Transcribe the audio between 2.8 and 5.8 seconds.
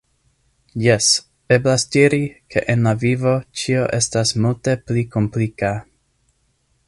la vivo ĉio estas multe pli komplika.